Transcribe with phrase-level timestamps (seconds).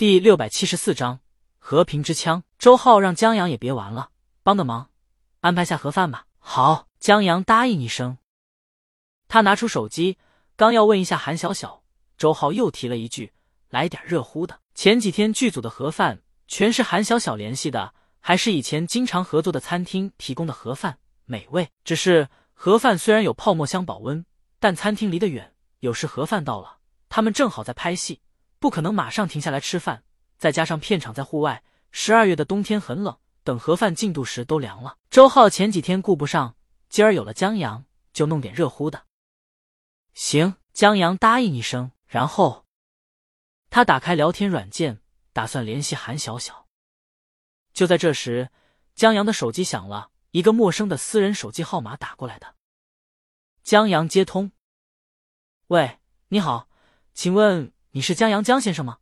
[0.00, 1.20] 第六百七十四章
[1.58, 2.42] 和平之枪。
[2.58, 4.08] 周浩让江阳也别玩了，
[4.42, 4.88] 帮个忙，
[5.40, 6.24] 安排下盒饭吧。
[6.38, 8.16] 好，江阳答应一声。
[9.28, 10.16] 他拿出手机，
[10.56, 11.82] 刚要问一下韩小小，
[12.16, 13.34] 周浩又提了一句
[13.68, 21.68] ：“来点热乎的。”前几天剧组的盒饭全是韩小小联系的，还是以前经常合作的餐厅提供的盒饭，美味。
[21.84, 24.24] 只是盒饭虽然有泡沫箱保温，
[24.58, 26.78] 但餐厅离得远，有时盒饭到了，
[27.10, 28.22] 他们正好在拍戏。
[28.60, 30.04] 不可能马上停下来吃饭，
[30.36, 34.98] 再加上片场在户外，十二月的冬天很冷，等盒饭进度时都凉了。
[35.08, 36.54] 周浩前几天顾不上，
[36.90, 39.06] 今儿有了江阳，就弄点热乎的。
[40.12, 42.66] 行，江阳答应一声，然后
[43.70, 45.00] 他打开聊天软件，
[45.32, 46.68] 打算联系韩小小。
[47.72, 48.50] 就在这时，
[48.94, 52.56] 江阳的手机响了，一个陌生的私人手机号码打过来的。
[53.62, 54.52] 江阳接通，
[55.68, 55.98] 喂，
[56.28, 56.68] 你好，
[57.14, 57.72] 请问？
[57.92, 58.98] 你是江阳江先生吗？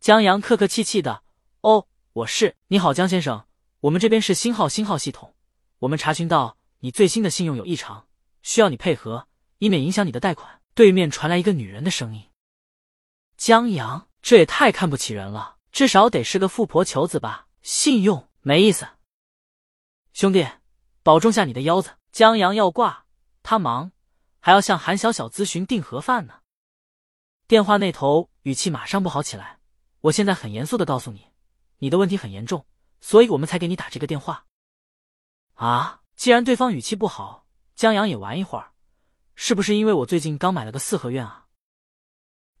[0.00, 1.22] 江阳客客气气的。
[1.60, 2.56] 哦，我是。
[2.66, 3.46] 你好，江先生，
[3.82, 5.36] 我们这边是星号星号系统，
[5.78, 8.08] 我们查询到你最新的信用有异常，
[8.42, 10.60] 需要你配合，以免影响你的贷款。
[10.74, 12.28] 对面传来一个女人的声音。
[13.36, 17.46] 江阳，这也太看不起人了，至少得是个富婆求子吧？
[17.62, 18.88] 信用没意思。
[20.12, 20.44] 兄弟，
[21.04, 21.96] 保重下你的腰子。
[22.10, 23.06] 江阳要挂，
[23.44, 23.92] 他忙，
[24.40, 26.40] 还要向韩小小咨询订盒饭呢。
[27.48, 29.58] 电话那头语气马上不好起来。
[30.02, 31.28] 我现在很严肃的告诉你，
[31.78, 32.66] 你的问题很严重，
[33.00, 34.44] 所以我们才给你打这个电话。
[35.54, 38.72] 啊，既然对方语气不好，江阳也玩一会儿，
[39.34, 41.46] 是不是因为我最近刚买了个四合院啊？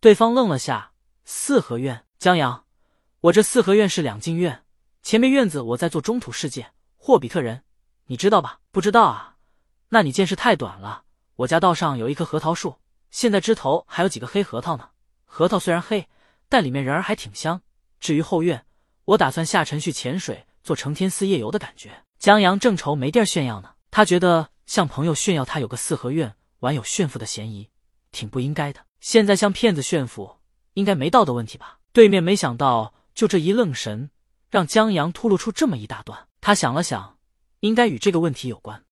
[0.00, 0.94] 对方愣了下，
[1.26, 2.64] 四合院，江阳，
[3.20, 4.64] 我这四合院是两进院，
[5.02, 7.62] 前面院子我在做中土世界，霍比特人，
[8.06, 8.60] 你知道吧？
[8.70, 9.36] 不知道啊？
[9.90, 11.04] 那你见识太短了。
[11.36, 12.78] 我家道上有一棵核桃树。
[13.10, 14.90] 现在枝头还有几个黑核桃呢。
[15.24, 16.08] 核桃虽然黑，
[16.48, 17.62] 但里面仁儿还挺香。
[18.00, 18.64] 至于后院，
[19.04, 22.04] 我打算下沉去潜水，做成天寺夜游的感觉。
[22.18, 27.70] 江阳正愁没地儿炫耀呢，他觉得向朋友炫耀他有个四合院，玩有炫富的嫌疑，
[28.10, 28.84] 挺不应该的。
[29.00, 30.38] 现在向骗子炫富，
[30.74, 31.78] 应该没道德问题吧？
[31.92, 34.10] 对面没想到，就这一愣神，
[34.50, 36.26] 让江阳吐露出这么一大段。
[36.40, 37.18] 他想了想，
[37.60, 38.84] 应该与这个问题有关。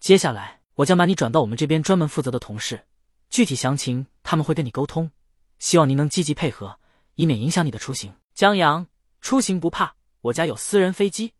[0.00, 2.86] 接下来，我将把你转到我们这边专门负责的同事。
[3.28, 5.10] 具体详情他们会跟你沟通，
[5.58, 6.78] 希望您能积极配合，
[7.14, 8.14] 以免影响你的出行。
[8.34, 8.86] 江阳，
[9.20, 11.34] 出行不怕，我家有私人飞机，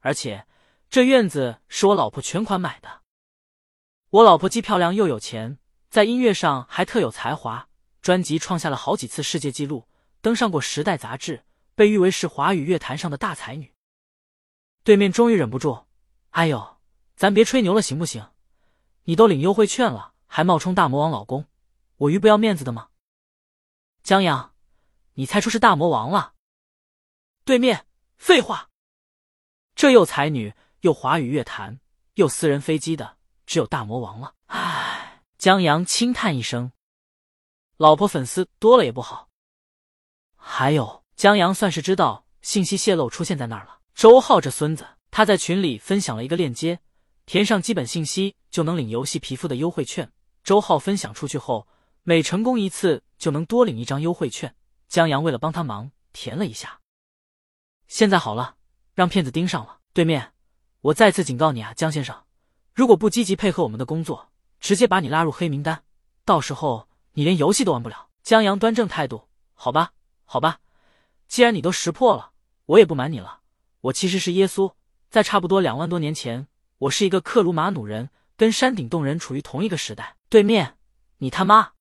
[0.00, 0.46] 而且
[0.88, 3.02] 这院子是我老婆全款买的。
[4.10, 5.58] 我老婆既漂亮又有钱，
[5.90, 7.68] 在音乐上还特有才华，
[8.00, 9.88] 专辑创下了好几次世界纪录，
[10.20, 11.44] 登上过《时代》杂志，
[11.74, 13.72] 被誉为是华语乐坛上的大才女。
[14.84, 15.86] 对面终于忍不住，
[16.30, 16.78] 哎呦，
[17.16, 18.24] 咱别吹牛了行不行？
[19.04, 20.14] 你都领优惠券了。
[20.36, 21.46] 还冒充大魔王老公，
[21.96, 22.88] 我鱼不要面子的吗？
[24.02, 24.52] 江阳，
[25.14, 26.34] 你猜出是大魔王了？
[27.46, 27.86] 对面，
[28.18, 28.68] 废话，
[29.74, 31.80] 这又才女又华语乐坛
[32.16, 34.34] 又私人飞机的，只有大魔王了。
[34.48, 36.70] 唉，江阳轻叹一声，
[37.78, 39.30] 老婆粉丝多了也不好。
[40.36, 43.80] 还有，江阳算是知道信息泄露出现在那儿了。
[43.94, 46.80] 周浩这孙子，他在群里分享了一个链接，
[47.24, 50.12] 填上基本信息就能领游戏皮肤的优惠券。
[50.46, 51.66] 周浩分享出去后，
[52.04, 54.54] 每成功一次就能多领一张优惠券。
[54.86, 56.78] 江阳为了帮他忙，填了一下。
[57.88, 58.54] 现在好了，
[58.94, 59.80] 让骗子盯上了。
[59.92, 60.32] 对面，
[60.82, 62.22] 我再次警告你啊，江先生，
[62.72, 64.28] 如果不积极配合我们的工作，
[64.60, 65.82] 直接把你拉入黑名单，
[66.24, 68.06] 到时候你连游戏都玩不了。
[68.22, 70.60] 江阳端正态度，好吧，好吧，
[71.26, 72.30] 既然你都识破了，
[72.66, 73.40] 我也不瞒你了，
[73.80, 74.74] 我其实是耶稣，
[75.10, 76.46] 在差不多两万多年前，
[76.78, 78.10] 我是一个克鲁马努人。
[78.36, 80.16] 跟山顶洞人处于同一个时代。
[80.28, 80.76] 对面，
[81.18, 81.72] 你他妈！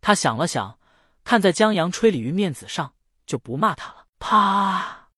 [0.00, 0.78] 他想了想，
[1.24, 2.94] 看在江阳吹鲤鱼面子上，
[3.26, 4.06] 就不骂他了。
[4.18, 5.10] 啪！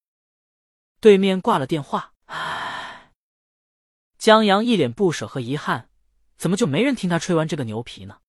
[0.99, 2.13] 对面挂了电话。
[2.25, 3.11] 唉，
[4.17, 5.89] 江阳一脸不舍和遗憾，
[6.37, 8.19] 怎么就没人听他吹完这个牛皮呢？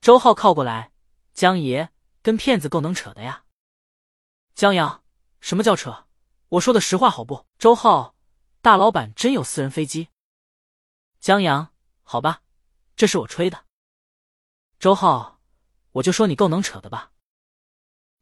[0.00, 0.92] 周浩靠过来，
[1.32, 1.90] 江爷
[2.22, 3.44] 跟骗子够能扯的呀。
[4.54, 5.02] 江阳，
[5.40, 6.06] 什么叫扯？
[6.48, 7.46] 我说的实话好不？
[7.58, 8.14] 周浩，
[8.60, 10.08] 大老板真有私人飞机？
[11.20, 12.40] 江阳，好吧，
[12.96, 13.66] 这是我吹的。
[14.78, 15.38] 周浩，
[15.92, 17.12] 我就说你够能扯的吧。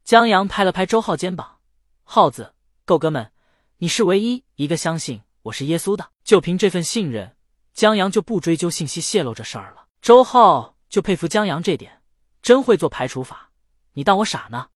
[0.03, 1.61] 江阳拍了拍周浩肩膀，
[2.03, 2.53] 浩子，
[2.83, 3.31] 够哥们，
[3.77, 6.11] 你是唯一一个相信我是耶稣的。
[6.25, 7.37] 就凭这份信任，
[7.73, 9.87] 江阳就不追究信息泄露这事儿了。
[10.01, 12.03] 周浩就佩服江阳这点，
[12.41, 13.53] 真会做排除法。
[13.93, 14.71] 你当我傻呢？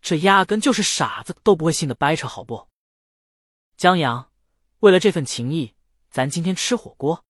[0.00, 2.66] 这压根就是傻子都不会信的掰扯，好不？
[3.76, 4.32] 江阳，
[4.78, 5.74] 为了这份情谊。
[6.10, 7.24] 咱今天吃火锅，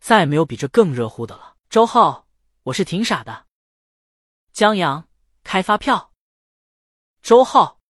[0.00, 1.56] 再没有比这更热乎的了。
[1.68, 2.26] 周浩，
[2.62, 3.44] 我是挺傻的。
[4.54, 5.06] 江阳，
[5.42, 6.10] 开发票。
[7.20, 7.80] 周浩，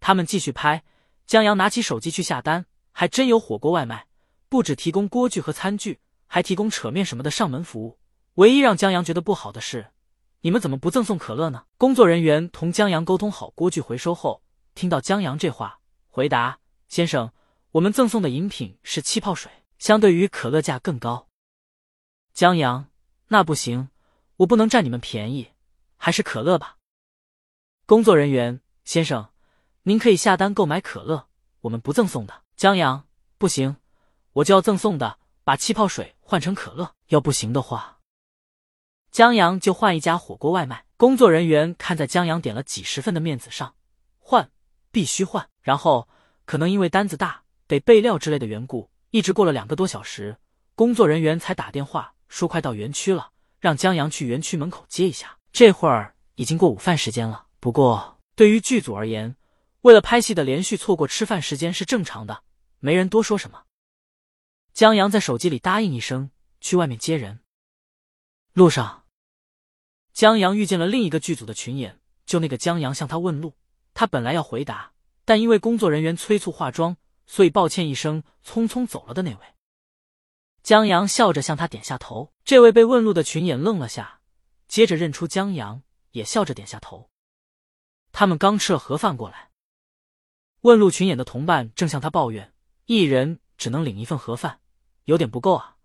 [0.00, 0.82] 他们继续拍。
[1.26, 4.06] 江阳拿起手机去下单，还真有火锅外卖，
[4.48, 7.98] 不只提供锅具和餐具，还提供扯面什么的上门服务。
[8.36, 9.92] 唯一让江阳觉得不好的是，
[10.40, 11.66] 你们怎么不赠送可乐呢？
[11.76, 14.42] 工作人员同江阳沟通好锅具回收后，
[14.74, 17.30] 听到江阳这话，回答：“先生，
[17.76, 21.28] 我们赠送的饮品是气泡水，相对于可乐价更高。”
[22.32, 22.88] 江阳，
[23.28, 23.90] 那不行，
[24.36, 25.50] 我不能占你们便宜，
[25.98, 26.78] 还是可乐吧。
[27.84, 29.28] 工作人员先生。
[29.82, 31.28] 您可以下单购买可乐，
[31.60, 32.42] 我们不赠送的。
[32.56, 33.06] 江阳，
[33.38, 33.76] 不行，
[34.32, 36.94] 我就要赠送的，把气泡水换成可乐。
[37.08, 38.00] 要不行的话，
[39.12, 40.86] 江阳就换一家火锅外卖。
[40.96, 43.76] 工作人员看在江阳点了几十份的面子上，
[44.18, 44.50] 换，
[44.90, 45.48] 必须换。
[45.60, 46.08] 然后
[46.46, 50.38] 可能因为单子大，得备料之类的缘故，一直过了两个多小时，
[50.74, 53.30] 工作人员才打电话说快到园区了，
[53.60, 55.38] 让江阳去园区门口接一下。
[55.52, 59.36] 这会儿已经过午饭时间了，不过对于剧组而言。
[59.82, 62.42] 为了拍戏的连续错过吃饭时间是正常的，
[62.80, 63.62] 没人多说什么。
[64.74, 66.30] 江阳在手机里答应一声，
[66.60, 67.38] 去外面接人。
[68.52, 69.04] 路上，
[70.12, 73.54] 江阳遇见了另一个剧组的群演，就那个江阳向他问路，
[73.94, 74.90] 他本来要回答，
[75.24, 79.40] 但因为工作人员催促化妆，所以抱歉一声，匆匆走了的那位。
[80.62, 82.32] 江阳笑着向他点下头。
[82.44, 84.20] 这位被问路的群演愣了下，
[84.68, 85.82] 接着认出江阳，
[86.12, 87.10] 也笑着点下头。
[88.12, 89.50] 他们刚吃了盒饭过来。
[90.62, 92.52] 问路群演的同伴正向他抱怨
[92.86, 94.60] ：“一人只能领一份盒饭，
[95.04, 95.76] 有点不够啊！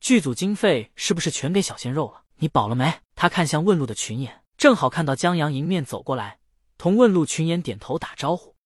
[0.00, 2.24] 剧组经费是不是全给小鲜肉了？
[2.36, 6.38] 你饱了没？”他看向问路的群演，正好看到江阳迎面走过来，
[6.78, 8.56] 同问路群演点头打招呼。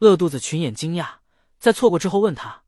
[0.00, 1.17] 饿肚子群演惊讶，
[1.58, 2.62] 在错过之后问他：“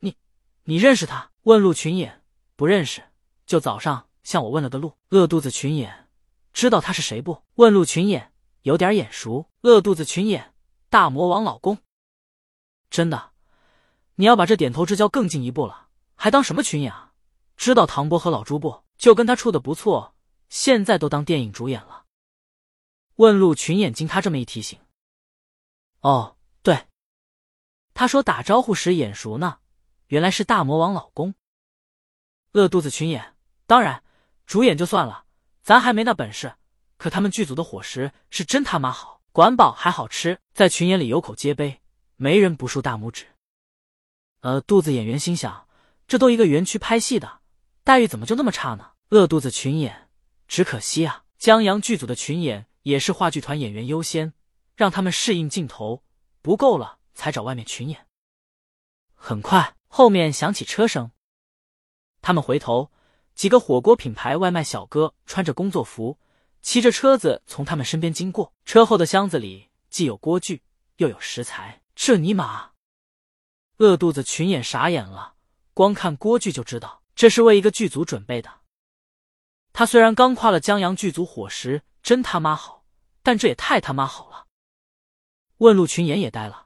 [0.00, 0.16] 你，
[0.64, 2.24] 你认识他？”问路群演
[2.56, 3.02] 不认识，
[3.46, 4.96] 就早上向我问了个路。
[5.10, 6.08] 饿肚子群演
[6.52, 7.42] 知道他是谁不？
[7.54, 8.32] 问路群演
[8.62, 9.48] 有点眼熟。
[9.62, 10.52] 饿肚子群演。
[10.88, 11.78] 大魔王老公，
[12.88, 13.32] 真的，
[14.14, 17.12] 你要把这点头之交更进一步了，还当什么群演啊？
[17.56, 18.84] 知道唐波和老朱不？
[18.96, 20.14] 就跟他处的不错，
[20.48, 22.04] 现在都当电影主演了。
[23.16, 24.78] 问路群演经他这么一提醒，
[26.00, 26.35] 哦，
[27.96, 29.60] 他说打招呼时眼熟呢，
[30.08, 31.34] 原来是大魔王老公。
[32.52, 33.34] 饿肚子群演，
[33.66, 34.04] 当然，
[34.44, 35.24] 主演就算了，
[35.62, 36.56] 咱还没那本事，
[36.98, 39.22] 可他们剧组的伙食是真他妈好。
[39.32, 41.80] 管饱还好吃，在群演里有口皆碑，
[42.16, 43.24] 没人不竖大拇指。
[44.40, 45.66] 呃，肚子演员心想，
[46.06, 47.40] 这都一个园区拍戏的，
[47.82, 48.90] 待遇怎么就那么差呢？
[49.08, 50.10] 饿肚子群演，
[50.46, 54.34] 只可惜啊，江阳剧组的群演也是话剧团演员优先，
[54.74, 56.02] 让他们适应镜头，
[56.42, 58.06] 不够了才找外面群演。
[59.16, 61.10] 很快，后面响起车声，
[62.22, 62.92] 他们回头，
[63.34, 66.20] 几个火锅品牌外卖小哥穿着工作服。
[66.62, 70.62] 骑着车子从他们身边经过，车后的箱子里既有锅具
[70.96, 71.80] 又有食材。
[71.94, 72.72] 这尼玛！
[73.78, 75.34] 饿肚子群演傻眼了，
[75.72, 78.62] 光看锅具就知道这是为一个剧组准备的。
[79.72, 82.84] 他虽然刚夸了江阳剧组伙食真他妈好，
[83.22, 84.46] 但这也太他妈好了。
[85.58, 86.65] 问路群演也呆了，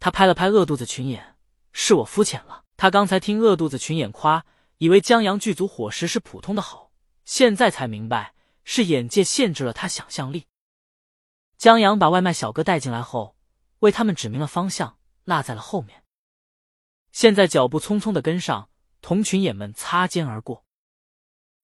[0.00, 1.36] 他拍了拍饿肚子群演
[1.72, 2.64] ：“是我肤浅了。
[2.76, 4.44] 他刚才听饿肚子群演夸，
[4.78, 6.92] 以为江阳剧组伙食是普通的好，
[7.24, 8.34] 现在才明白。”
[8.70, 10.44] 是眼界限制了他想象力。
[11.56, 13.34] 江阳把外卖小哥带进来后，
[13.78, 16.04] 为他们指明了方向，落在了后面。
[17.10, 18.68] 现在脚步匆匆的跟上，
[19.00, 20.66] 同群演们擦肩而过。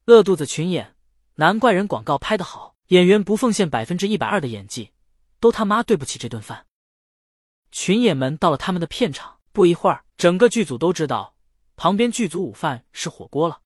[0.06, 0.96] 饿肚子群演，
[1.34, 4.92] 难怪人广告拍得好，演员不奉献百分之一百二的演技，
[5.40, 6.64] 都他妈对不起这顿饭。
[7.74, 11.34] 群演们到了他们的片场，不一会儿，整个剧组都知道
[11.74, 13.62] 旁边剧组午饭是火锅了。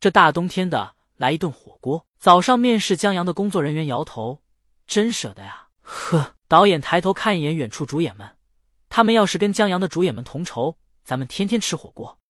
[0.00, 0.96] 这大冬天的。
[1.16, 2.04] 来一顿火锅。
[2.18, 4.42] 早上面试江阳的工作人员摇头
[4.86, 6.34] ：“真舍得呀。”呵。
[6.48, 8.36] 导演抬头看一眼远处主演们，
[8.90, 12.18] 他们要是跟江阳的主演们同酬，咱们天天吃火锅。